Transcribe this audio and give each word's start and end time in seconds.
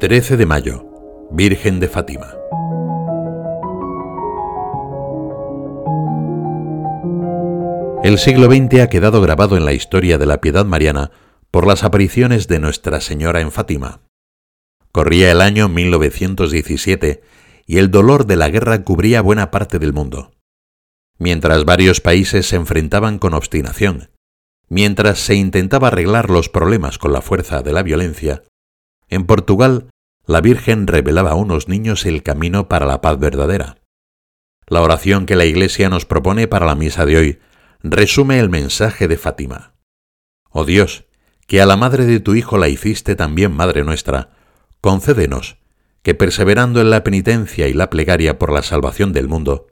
13 0.00 0.38
de 0.38 0.46
mayo, 0.46 1.28
Virgen 1.30 1.78
de 1.78 1.86
Fátima. 1.86 2.34
El 8.02 8.16
siglo 8.16 8.46
XX 8.46 8.80
ha 8.80 8.88
quedado 8.88 9.20
grabado 9.20 9.58
en 9.58 9.66
la 9.66 9.74
historia 9.74 10.16
de 10.16 10.24
la 10.24 10.40
piedad 10.40 10.64
mariana 10.64 11.10
por 11.50 11.66
las 11.66 11.84
apariciones 11.84 12.48
de 12.48 12.60
Nuestra 12.60 13.02
Señora 13.02 13.42
en 13.42 13.52
Fátima. 13.52 14.00
Corría 14.90 15.30
el 15.32 15.42
año 15.42 15.68
1917 15.68 17.20
y 17.66 17.76
el 17.76 17.90
dolor 17.90 18.24
de 18.24 18.36
la 18.36 18.48
guerra 18.48 18.82
cubría 18.82 19.20
buena 19.20 19.50
parte 19.50 19.78
del 19.78 19.92
mundo. 19.92 20.32
Mientras 21.18 21.66
varios 21.66 22.00
países 22.00 22.46
se 22.46 22.56
enfrentaban 22.56 23.18
con 23.18 23.34
obstinación, 23.34 24.08
mientras 24.70 25.18
se 25.18 25.34
intentaba 25.34 25.88
arreglar 25.88 26.30
los 26.30 26.48
problemas 26.48 26.96
con 26.96 27.12
la 27.12 27.20
fuerza 27.20 27.60
de 27.60 27.74
la 27.74 27.82
violencia, 27.82 28.44
en 29.10 29.26
Portugal 29.26 29.90
la 30.26 30.40
Virgen 30.40 30.86
revelaba 30.86 31.32
a 31.32 31.34
unos 31.34 31.68
niños 31.68 32.06
el 32.06 32.22
camino 32.22 32.68
para 32.68 32.86
la 32.86 33.00
paz 33.00 33.18
verdadera. 33.18 33.78
La 34.66 34.80
oración 34.80 35.26
que 35.26 35.36
la 35.36 35.44
Iglesia 35.44 35.90
nos 35.90 36.06
propone 36.06 36.46
para 36.46 36.66
la 36.66 36.76
misa 36.76 37.04
de 37.04 37.16
hoy 37.18 37.38
resume 37.82 38.38
el 38.38 38.48
mensaje 38.48 39.08
de 39.08 39.16
Fátima. 39.16 39.74
Oh 40.50 40.64
Dios, 40.64 41.06
que 41.48 41.60
a 41.60 41.66
la 41.66 41.76
madre 41.76 42.06
de 42.06 42.20
tu 42.20 42.34
Hijo 42.34 42.58
la 42.58 42.68
hiciste 42.68 43.16
también 43.16 43.52
Madre 43.52 43.82
nuestra, 43.82 44.30
concédenos 44.80 45.58
que 46.02 46.14
perseverando 46.14 46.80
en 46.80 46.90
la 46.90 47.04
penitencia 47.04 47.68
y 47.68 47.74
la 47.74 47.90
plegaria 47.90 48.38
por 48.38 48.52
la 48.52 48.62
salvación 48.62 49.12
del 49.12 49.28
mundo, 49.28 49.66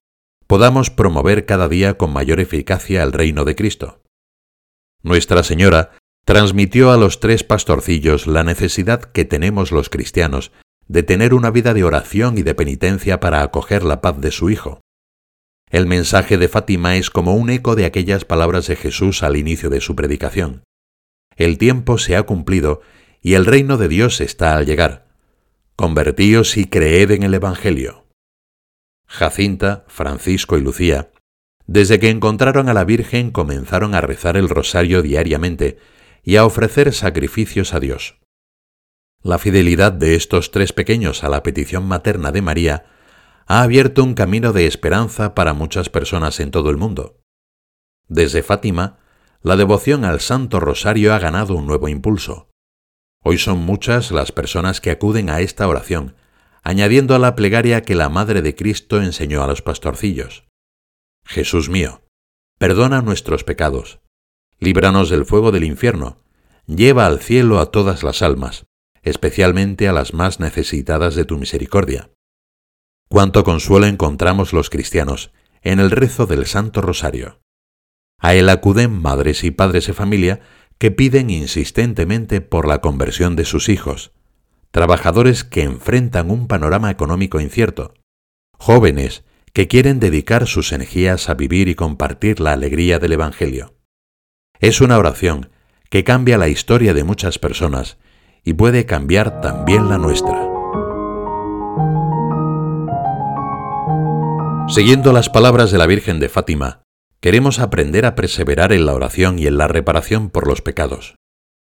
podamos 0.47 0.91
promover 0.91 1.47
cada 1.47 1.69
día 1.69 1.95
con 1.97 2.13
mayor 2.13 2.41
eficacia 2.41 3.03
el 3.03 3.13
reino 3.13 3.45
de 3.45 3.55
Cristo. 3.55 4.03
Nuestra 5.03 5.43
Señora 5.43 5.93
transmitió 6.29 6.93
a 6.93 6.99
los 6.99 7.21
tres 7.21 7.43
pastorcillos 7.43 8.27
la 8.27 8.45
necesidad 8.45 9.01
que 9.01 9.25
tenemos 9.25 9.73
los 9.73 9.89
cristianos 9.89 10.53
de 10.87 11.03
tener 11.03 11.33
una 11.33 11.51
vida 11.51 11.73
de 11.73 11.85
oración 11.85 12.37
y 12.37 12.43
de 12.43 12.55
penitencia 12.55 13.19
para 13.19 13.41
acoger 13.41 13.83
la 13.83 14.03
paz 14.03 14.21
de 14.21 14.31
su 14.31 14.51
Hijo. 14.51 14.83
El 15.71 15.87
mensaje 15.87 16.37
de 16.37 16.49
Fátima 16.49 16.97
es 16.97 17.09
como 17.09 17.35
un 17.35 17.49
eco 17.49 17.77
de 17.77 17.87
aquellas 17.87 18.27
palabras 18.27 18.67
de 18.67 18.77
Jesús 18.77 19.23
al 19.23 19.39
inicio 19.39 19.71
de 19.71 19.81
su 19.81 19.97
predicación. 19.97 20.65
El 21.35 21.57
tiempo 21.57 21.97
se 21.97 22.15
ha 22.15 22.25
cumplido 22.25 22.83
y 23.23 23.33
el 23.33 23.47
reino 23.47 23.79
de 23.79 23.89
Dios 23.89 24.21
está 24.21 24.55
al 24.55 24.67
llegar. 24.67 25.07
Convertíos 25.77 26.59
y 26.59 26.67
creed 26.67 27.11
en 27.13 27.23
el 27.23 27.33
Evangelio. 27.33 28.05
Jacinta, 29.07 29.87
Francisco 29.89 30.59
y 30.59 30.61
Lucía, 30.61 31.11
desde 31.67 31.99
que 31.99 32.11
encontraron 32.11 32.69
a 32.69 32.75
la 32.75 32.85
Virgen 32.85 33.31
comenzaron 33.31 33.95
a 33.95 34.03
rezar 34.03 34.37
el 34.37 34.51
rosario 34.51 35.01
diariamente 35.01 35.79
y 36.23 36.37
a 36.37 36.45
ofrecer 36.45 36.93
sacrificios 36.93 37.75
a 37.75 37.81
Dios. 37.81 38.19
La 39.23 39.39
fidelidad 39.39 39.93
de 39.93 40.15
estos 40.15 40.51
tres 40.51 40.73
pequeños 40.73 41.25
a 41.25 41.29
la 41.29 41.43
petición 41.43 41.87
materna 41.87 42.31
de 42.31 42.43
María 42.43 42.87
ha 43.47 43.63
abierto 43.63 44.05
un 44.05 44.15
camino 44.15 44.53
de 44.53 44.67
esperanza 44.67 45.35
para 45.35 45.55
muchas 45.55 45.89
personas 45.89 46.39
en 46.39 46.51
todo 46.51 46.71
el 46.71 46.77
mundo. 46.77 47.21
Desde 48.07 48.43
Fátima, 48.43 48.99
la 49.43 49.57
devoción 49.57 50.05
al 50.05 50.21
Santo 50.21 50.61
Rosario 50.61 51.15
ha 51.15 51.19
ganado 51.19 51.55
un 51.55 51.67
nuevo 51.67 51.89
impulso. 51.89 52.51
Hoy 53.25 53.39
son 53.39 53.59
muchas 53.59 54.11
las 54.11 54.33
personas 54.33 54.81
que 54.81 54.91
acuden 54.91 55.31
a 55.31 55.41
esta 55.41 55.67
oración, 55.67 56.15
añadiendo 56.63 57.15
a 57.15 57.19
la 57.19 57.35
plegaria 57.35 57.83
que 57.83 57.95
la 57.95 58.09
Madre 58.09 58.43
de 58.43 58.55
Cristo 58.55 59.01
enseñó 59.03 59.43
a 59.43 59.47
los 59.47 59.63
pastorcillos. 59.63 60.47
Jesús 61.25 61.69
mío, 61.69 62.03
perdona 62.59 63.03
nuestros 63.03 63.45
pecados, 63.45 64.01
líbranos 64.61 65.11
del 65.11 65.25
fuego 65.25 65.53
del 65.53 65.65
infierno, 65.65 66.19
lleva 66.67 67.07
al 67.07 67.21
cielo 67.21 67.61
a 67.61 67.71
todas 67.71 68.03
las 68.03 68.23
almas, 68.23 68.67
especialmente 69.03 69.89
a 69.89 69.93
las 69.93 70.15
más 70.15 70.41
necesitadas 70.41 71.15
de 71.15 71.25
tu 71.25 71.39
misericordia. 71.39 72.11
Cuánto 73.09 73.45
consuelo 73.45 73.87
encontramos 73.87 74.53
los 74.53 74.69
cristianos 74.69 75.33
en 75.63 75.81
el 75.81 75.91
rezo 75.91 76.27
del 76.27 76.47
Santo 76.47 76.83
Rosario. 76.83 77.41
A 78.19 78.35
él 78.35 78.49
acuden 78.49 79.01
madres 79.01 79.45
y 79.45 79.51
padres 79.51 79.87
de 79.87 79.95
familia 79.95 80.41
que 80.79 80.91
piden 80.91 81.31
insistentemente 81.31 82.41
por 82.41 82.67
la 82.69 82.81
conversión 82.81 83.37
de 83.37 83.45
sus 83.45 83.69
hijos, 83.69 84.13
trabajadores 84.71 85.45
que 85.45 85.63
enfrentan 85.63 86.31
un 86.31 86.47
panorama 86.47 86.91
económico 86.91 87.41
incierto, 87.41 87.95
jóvenes 88.59 89.25
que 89.53 89.69
quieren 89.69 89.99
dedicar 89.99 90.47
sus 90.47 90.73
energías 90.73 91.29
a 91.29 91.35
vivir 91.35 91.69
y 91.69 91.75
compartir 91.75 92.41
la 92.41 92.53
alegría 92.53 92.99
del 92.99 93.13
Evangelio. 93.13 93.78
Es 94.61 94.81
una 94.81 94.99
oración 94.99 95.51
que 95.89 96.03
cambia 96.03 96.37
la 96.37 96.49
historia 96.49 96.93
de 96.93 97.05
muchas 97.05 97.39
personas 97.39 97.97
y 98.43 98.55
puede 98.55 98.87
cambiar 98.87 99.41
también 99.41 99.89
la 99.89 99.99
nuestra. 99.99 100.49
Siguiendo 104.69 105.13
las 105.13 105.31
palabras 105.31 105.71
de 105.71 105.79
la 105.79 105.87
Virgen 105.87 106.19
de 106.19 106.29
Fátima, 106.29 106.83
queremos 107.21 107.61
aprender 107.61 108.05
a 108.05 108.17
perseverar 108.17 108.73
en 108.73 108.85
la 108.85 108.95
oración 108.95 109.39
y 109.39 109.47
en 109.47 109.59
la 109.59 109.69
reparación 109.69 110.29
por 110.29 110.49
los 110.49 110.61
pecados. 110.61 111.15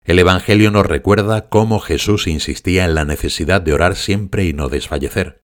El 0.06 0.18
Evangelio 0.18 0.72
nos 0.72 0.86
recuerda 0.86 1.50
cómo 1.50 1.80
Jesús 1.80 2.28
insistía 2.28 2.86
en 2.86 2.96
la 2.96 3.04
necesidad 3.04 3.60
de 3.62 3.74
orar 3.74 3.98
siempre 3.98 4.46
y 4.46 4.54
no 4.54 4.70
desfallecer. 4.70 5.42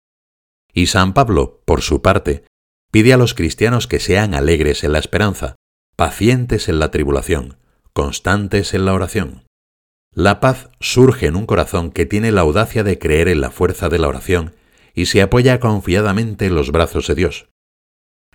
Y 0.72 0.88
San 0.88 1.14
Pablo, 1.14 1.62
por 1.64 1.82
su 1.82 2.02
parte, 2.02 2.44
pide 2.90 3.12
a 3.12 3.16
los 3.16 3.34
cristianos 3.34 3.86
que 3.86 4.00
sean 4.00 4.34
alegres 4.34 4.82
en 4.82 4.92
la 4.92 4.98
esperanza, 4.98 5.54
pacientes 6.00 6.70
en 6.70 6.78
la 6.78 6.90
tribulación, 6.90 7.58
constantes 7.92 8.72
en 8.72 8.86
la 8.86 8.94
oración. 8.94 9.44
La 10.14 10.40
paz 10.40 10.70
surge 10.80 11.26
en 11.26 11.36
un 11.36 11.44
corazón 11.44 11.90
que 11.90 12.06
tiene 12.06 12.32
la 12.32 12.40
audacia 12.40 12.82
de 12.82 12.98
creer 12.98 13.28
en 13.28 13.42
la 13.42 13.50
fuerza 13.50 13.90
de 13.90 13.98
la 13.98 14.08
oración 14.08 14.54
y 14.94 15.04
se 15.04 15.20
apoya 15.20 15.60
confiadamente 15.60 16.46
en 16.46 16.54
los 16.54 16.72
brazos 16.72 17.06
de 17.06 17.16
Dios. 17.16 17.50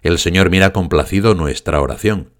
El 0.03 0.19
Señor 0.19 0.51
mira 0.51 0.73
complacido 0.73 1.33
nuestra 1.33 1.81
oración. 1.81 2.33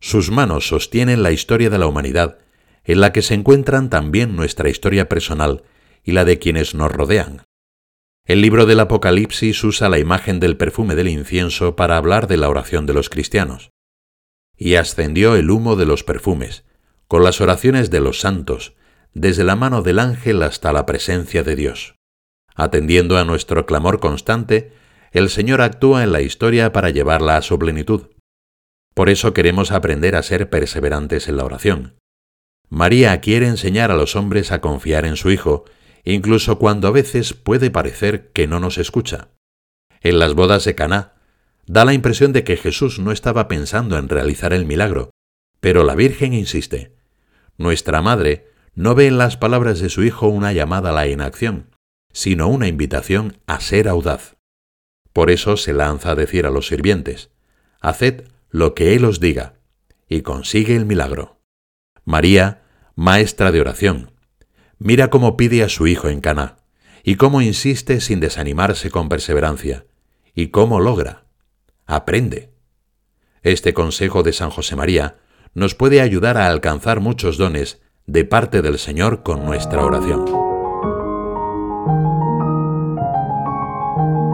Sus 0.00 0.32
manos 0.32 0.66
sostienen 0.66 1.22
la 1.22 1.30
historia 1.30 1.70
de 1.70 1.78
la 1.78 1.86
humanidad, 1.86 2.38
en 2.82 3.00
la 3.00 3.12
que 3.12 3.22
se 3.22 3.34
encuentran 3.34 3.88
también 3.88 4.34
nuestra 4.34 4.68
historia 4.68 5.08
personal 5.08 5.62
y 6.02 6.10
la 6.10 6.24
de 6.24 6.40
quienes 6.40 6.74
nos 6.74 6.90
rodean. 6.90 7.42
El 8.24 8.40
libro 8.40 8.66
del 8.66 8.80
Apocalipsis 8.80 9.62
usa 9.62 9.88
la 9.88 10.00
imagen 10.00 10.40
del 10.40 10.56
perfume 10.56 10.96
del 10.96 11.06
incienso 11.06 11.76
para 11.76 11.96
hablar 11.96 12.26
de 12.26 12.36
la 12.36 12.48
oración 12.48 12.84
de 12.86 12.94
los 12.94 13.08
cristianos. 13.08 13.70
Y 14.56 14.76
ascendió 14.76 15.36
el 15.36 15.50
humo 15.50 15.76
de 15.76 15.86
los 15.86 16.04
perfumes, 16.04 16.64
con 17.08 17.22
las 17.22 17.40
oraciones 17.40 17.90
de 17.90 18.00
los 18.00 18.20
santos, 18.20 18.74
desde 19.14 19.44
la 19.44 19.56
mano 19.56 19.82
del 19.82 19.98
ángel 19.98 20.42
hasta 20.42 20.72
la 20.72 20.86
presencia 20.86 21.42
de 21.42 21.56
Dios. 21.56 21.96
Atendiendo 22.54 23.18
a 23.18 23.24
nuestro 23.24 23.66
clamor 23.66 24.00
constante, 24.00 24.72
el 25.12 25.28
Señor 25.30 25.60
actúa 25.60 26.02
en 26.02 26.12
la 26.12 26.20
historia 26.20 26.72
para 26.72 26.90
llevarla 26.90 27.36
a 27.36 27.42
su 27.42 27.58
plenitud. 27.58 28.08
Por 28.94 29.08
eso 29.08 29.34
queremos 29.34 29.72
aprender 29.72 30.16
a 30.16 30.22
ser 30.22 30.48
perseverantes 30.50 31.28
en 31.28 31.36
la 31.36 31.44
oración. 31.44 31.96
María 32.68 33.20
quiere 33.20 33.46
enseñar 33.46 33.90
a 33.90 33.96
los 33.96 34.16
hombres 34.16 34.52
a 34.52 34.60
confiar 34.60 35.04
en 35.04 35.16
su 35.16 35.30
Hijo, 35.30 35.64
incluso 36.04 36.58
cuando 36.58 36.88
a 36.88 36.92
veces 36.92 37.34
puede 37.34 37.70
parecer 37.70 38.30
que 38.32 38.46
no 38.46 38.58
nos 38.58 38.78
escucha. 38.78 39.28
En 40.00 40.18
las 40.18 40.34
bodas 40.34 40.64
de 40.64 40.74
Caná, 40.74 41.15
da 41.66 41.84
la 41.84 41.92
impresión 41.92 42.32
de 42.32 42.44
que 42.44 42.56
Jesús 42.56 42.98
no 42.98 43.12
estaba 43.12 43.48
pensando 43.48 43.98
en 43.98 44.08
realizar 44.08 44.52
el 44.52 44.66
milagro, 44.66 45.10
pero 45.60 45.84
la 45.84 45.94
Virgen 45.94 46.32
insiste. 46.32 46.94
Nuestra 47.58 48.02
Madre 48.02 48.48
no 48.74 48.94
ve 48.94 49.06
en 49.06 49.18
las 49.18 49.36
palabras 49.36 49.80
de 49.80 49.88
su 49.88 50.04
Hijo 50.04 50.28
una 50.28 50.52
llamada 50.52 50.90
a 50.90 50.92
la 50.92 51.06
inacción, 51.06 51.70
sino 52.12 52.48
una 52.48 52.68
invitación 52.68 53.38
a 53.46 53.60
ser 53.60 53.88
audaz. 53.88 54.36
Por 55.12 55.30
eso 55.30 55.56
se 55.56 55.72
lanza 55.72 56.12
a 56.12 56.14
decir 56.14 56.46
a 56.46 56.50
los 56.50 56.68
sirvientes, 56.68 57.30
Haced 57.80 58.24
lo 58.50 58.74
que 58.74 58.94
Él 58.94 59.04
os 59.04 59.20
diga, 59.20 59.54
y 60.08 60.22
consigue 60.22 60.76
el 60.76 60.86
milagro. 60.86 61.40
María, 62.04 62.62
maestra 62.94 63.50
de 63.50 63.60
oración, 63.60 64.12
mira 64.78 65.10
cómo 65.10 65.36
pide 65.36 65.62
a 65.62 65.68
su 65.68 65.86
hijo 65.86 66.08
en 66.08 66.20
Cana, 66.20 66.56
y 67.02 67.16
cómo 67.16 67.40
insiste 67.40 68.00
sin 68.00 68.20
desanimarse 68.20 68.90
con 68.90 69.08
perseverancia, 69.08 69.86
y 70.34 70.48
cómo 70.48 70.80
logra. 70.80 71.25
Aprende. 71.86 72.52
Este 73.42 73.72
consejo 73.72 74.24
de 74.24 74.32
San 74.32 74.50
José 74.50 74.74
María 74.74 75.18
nos 75.54 75.76
puede 75.76 76.00
ayudar 76.00 76.36
a 76.36 76.48
alcanzar 76.48 76.98
muchos 76.98 77.38
dones 77.38 77.80
de 78.06 78.24
parte 78.24 78.60
del 78.60 78.78
Señor 78.78 79.22
con 79.22 79.44
nuestra 79.44 79.84
oración. 79.84 80.24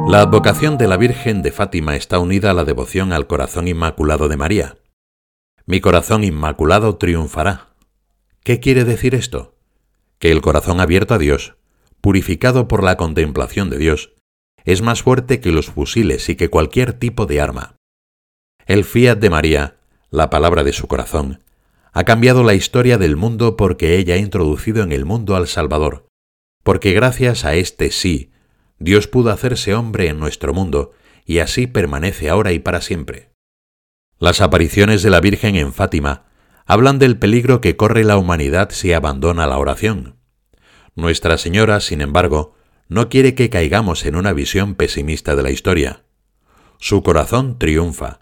La 0.08 0.20
advocación 0.20 0.78
de 0.78 0.88
la 0.88 0.96
Virgen 0.96 1.42
de 1.42 1.52
Fátima 1.52 1.94
está 1.94 2.18
unida 2.18 2.50
a 2.50 2.54
la 2.54 2.64
devoción 2.64 3.12
al 3.12 3.26
corazón 3.26 3.68
inmaculado 3.68 4.28
de 4.28 4.36
María. 4.36 4.78
Mi 5.66 5.80
corazón 5.80 6.24
inmaculado 6.24 6.96
triunfará. 6.96 7.74
¿Qué 8.42 8.60
quiere 8.60 8.84
decir 8.84 9.14
esto? 9.14 9.54
Que 10.18 10.32
el 10.32 10.40
corazón 10.40 10.80
abierto 10.80 11.14
a 11.14 11.18
Dios, 11.18 11.56
purificado 12.00 12.66
por 12.66 12.82
la 12.82 12.96
contemplación 12.96 13.70
de 13.70 13.78
Dios, 13.78 14.14
es 14.64 14.82
más 14.82 15.02
fuerte 15.02 15.40
que 15.40 15.50
los 15.50 15.66
fusiles 15.66 16.28
y 16.28 16.36
que 16.36 16.50
cualquier 16.50 16.92
tipo 16.92 17.26
de 17.26 17.40
arma. 17.40 17.76
El 18.66 18.84
fiat 18.84 19.18
de 19.18 19.30
María, 19.30 19.76
la 20.10 20.30
palabra 20.30 20.64
de 20.64 20.72
su 20.72 20.86
corazón, 20.86 21.42
ha 21.92 22.04
cambiado 22.04 22.42
la 22.42 22.54
historia 22.54 22.96
del 22.98 23.16
mundo 23.16 23.56
porque 23.56 23.96
ella 23.96 24.14
ha 24.14 24.18
introducido 24.18 24.82
en 24.82 24.92
el 24.92 25.04
mundo 25.04 25.36
al 25.36 25.48
Salvador, 25.48 26.06
porque 26.62 26.92
gracias 26.92 27.44
a 27.44 27.54
este 27.54 27.90
sí, 27.90 28.32
Dios 28.78 29.08
pudo 29.08 29.30
hacerse 29.30 29.74
hombre 29.74 30.08
en 30.08 30.18
nuestro 30.18 30.54
mundo 30.54 30.92
y 31.24 31.38
así 31.38 31.66
permanece 31.66 32.28
ahora 32.28 32.52
y 32.52 32.58
para 32.58 32.80
siempre. 32.80 33.30
Las 34.18 34.40
apariciones 34.40 35.02
de 35.02 35.10
la 35.10 35.20
Virgen 35.20 35.56
en 35.56 35.72
Fátima 35.72 36.26
hablan 36.64 36.98
del 36.98 37.18
peligro 37.18 37.60
que 37.60 37.76
corre 37.76 38.04
la 38.04 38.16
humanidad 38.16 38.70
si 38.70 38.92
abandona 38.92 39.46
la 39.46 39.58
oración. 39.58 40.16
Nuestra 40.94 41.38
Señora, 41.38 41.80
sin 41.80 42.00
embargo, 42.00 42.54
no 42.92 43.08
quiere 43.08 43.34
que 43.34 43.48
caigamos 43.48 44.04
en 44.04 44.16
una 44.16 44.34
visión 44.34 44.74
pesimista 44.74 45.34
de 45.34 45.42
la 45.42 45.50
historia. 45.50 46.04
Su 46.78 47.02
corazón 47.02 47.58
triunfa. 47.58 48.20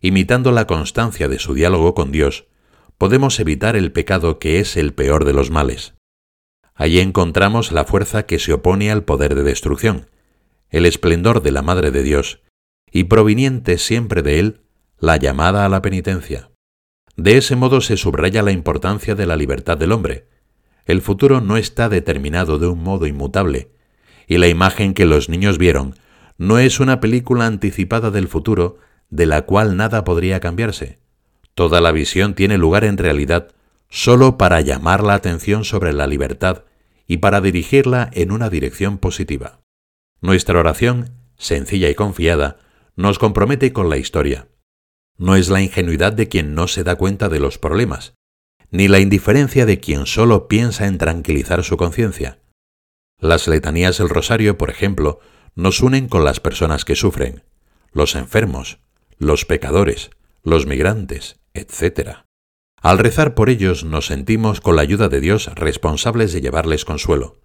Imitando 0.00 0.50
la 0.50 0.66
constancia 0.66 1.28
de 1.28 1.38
su 1.38 1.54
diálogo 1.54 1.94
con 1.94 2.10
Dios, 2.10 2.46
podemos 2.98 3.38
evitar 3.38 3.76
el 3.76 3.92
pecado 3.92 4.38
que 4.38 4.58
es 4.58 4.76
el 4.76 4.94
peor 4.94 5.24
de 5.24 5.32
los 5.32 5.50
males. 5.50 5.94
Allí 6.74 6.98
encontramos 6.98 7.70
la 7.70 7.84
fuerza 7.84 8.26
que 8.26 8.38
se 8.38 8.52
opone 8.52 8.90
al 8.90 9.04
poder 9.04 9.34
de 9.34 9.44
destrucción, 9.44 10.08
el 10.70 10.86
esplendor 10.86 11.42
de 11.42 11.52
la 11.52 11.62
Madre 11.62 11.90
de 11.90 12.02
Dios, 12.02 12.42
y 12.90 13.04
proveniente 13.04 13.78
siempre 13.78 14.22
de 14.22 14.40
él, 14.40 14.60
la 14.98 15.18
llamada 15.18 15.64
a 15.64 15.68
la 15.68 15.82
penitencia. 15.82 16.50
De 17.16 17.36
ese 17.36 17.54
modo 17.54 17.80
se 17.80 17.96
subraya 17.96 18.42
la 18.42 18.50
importancia 18.50 19.14
de 19.14 19.26
la 19.26 19.36
libertad 19.36 19.78
del 19.78 19.92
hombre. 19.92 20.26
El 20.84 21.00
futuro 21.00 21.40
no 21.40 21.56
está 21.56 21.88
determinado 21.88 22.58
de 22.58 22.66
un 22.66 22.82
modo 22.82 23.06
inmutable, 23.06 23.70
y 24.30 24.38
la 24.38 24.46
imagen 24.46 24.94
que 24.94 25.06
los 25.06 25.28
niños 25.28 25.58
vieron 25.58 25.96
no 26.38 26.60
es 26.60 26.78
una 26.78 27.00
película 27.00 27.46
anticipada 27.46 28.12
del 28.12 28.28
futuro 28.28 28.78
de 29.08 29.26
la 29.26 29.42
cual 29.42 29.76
nada 29.76 30.04
podría 30.04 30.38
cambiarse. 30.38 31.00
Toda 31.56 31.80
la 31.80 31.90
visión 31.90 32.34
tiene 32.34 32.56
lugar 32.56 32.84
en 32.84 32.96
realidad 32.96 33.48
sólo 33.88 34.38
para 34.38 34.60
llamar 34.60 35.02
la 35.02 35.14
atención 35.14 35.64
sobre 35.64 35.92
la 35.92 36.06
libertad 36.06 36.62
y 37.08 37.16
para 37.16 37.40
dirigirla 37.40 38.08
en 38.12 38.30
una 38.30 38.50
dirección 38.50 38.98
positiva. 38.98 39.62
Nuestra 40.20 40.60
oración, 40.60 41.10
sencilla 41.36 41.90
y 41.90 41.96
confiada, 41.96 42.58
nos 42.94 43.18
compromete 43.18 43.72
con 43.72 43.90
la 43.90 43.96
historia. 43.96 44.46
No 45.18 45.34
es 45.34 45.48
la 45.48 45.60
ingenuidad 45.60 46.12
de 46.12 46.28
quien 46.28 46.54
no 46.54 46.68
se 46.68 46.84
da 46.84 46.94
cuenta 46.94 47.28
de 47.28 47.40
los 47.40 47.58
problemas, 47.58 48.14
ni 48.70 48.86
la 48.86 49.00
indiferencia 49.00 49.66
de 49.66 49.80
quien 49.80 50.06
solo 50.06 50.46
piensa 50.46 50.86
en 50.86 50.98
tranquilizar 50.98 51.64
su 51.64 51.76
conciencia. 51.76 52.38
Las 53.20 53.46
letanías 53.48 53.98
del 53.98 54.08
rosario, 54.08 54.56
por 54.56 54.70
ejemplo, 54.70 55.20
nos 55.54 55.80
unen 55.80 56.08
con 56.08 56.24
las 56.24 56.40
personas 56.40 56.84
que 56.86 56.96
sufren, 56.96 57.44
los 57.92 58.14
enfermos, 58.14 58.78
los 59.18 59.44
pecadores, 59.44 60.10
los 60.42 60.66
migrantes, 60.66 61.38
etc. 61.52 62.20
Al 62.80 62.98
rezar 62.98 63.34
por 63.34 63.50
ellos 63.50 63.84
nos 63.84 64.06
sentimos 64.06 64.62
con 64.62 64.74
la 64.74 64.82
ayuda 64.82 65.10
de 65.10 65.20
Dios 65.20 65.50
responsables 65.54 66.32
de 66.32 66.40
llevarles 66.40 66.86
consuelo. 66.86 67.38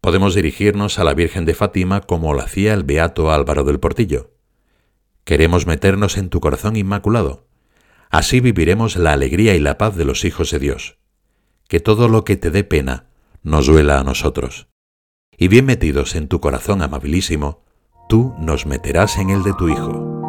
Podemos 0.00 0.34
dirigirnos 0.34 0.98
a 0.98 1.04
la 1.04 1.14
Virgen 1.14 1.44
de 1.44 1.54
Fátima 1.54 2.00
como 2.00 2.34
lo 2.34 2.40
hacía 2.40 2.74
el 2.74 2.82
beato 2.82 3.30
Álvaro 3.30 3.62
del 3.62 3.78
Portillo. 3.78 4.34
Queremos 5.24 5.66
meternos 5.66 6.16
en 6.16 6.30
tu 6.30 6.40
corazón 6.40 6.74
inmaculado. 6.74 7.46
Así 8.08 8.40
viviremos 8.40 8.96
la 8.96 9.12
alegría 9.12 9.54
y 9.54 9.60
la 9.60 9.78
paz 9.78 9.94
de 9.94 10.04
los 10.04 10.24
hijos 10.24 10.50
de 10.50 10.58
Dios. 10.58 10.98
Que 11.68 11.78
todo 11.78 12.08
lo 12.08 12.24
que 12.24 12.36
te 12.36 12.50
dé 12.50 12.64
pena 12.64 13.10
nos 13.44 13.66
duela 13.66 14.00
a 14.00 14.04
nosotros. 14.04 14.69
Y 15.40 15.48
bien 15.48 15.64
metidos 15.64 16.16
en 16.16 16.28
tu 16.28 16.38
corazón 16.38 16.82
amabilísimo, 16.82 17.62
tú 18.10 18.34
nos 18.38 18.66
meterás 18.66 19.16
en 19.16 19.30
el 19.30 19.42
de 19.42 19.54
tu 19.54 19.70
Hijo. 19.70 20.19